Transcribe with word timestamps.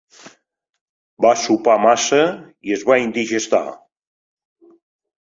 Va 1.25 1.33
sopar 1.41 1.75
massa 1.83 2.21
i 2.69 2.73
es 2.77 2.85
va 2.91 2.97
indigestar. 3.03 3.61